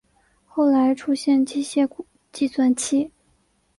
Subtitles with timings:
[0.45, 1.87] 后来出现机械
[2.31, 3.11] 计算器。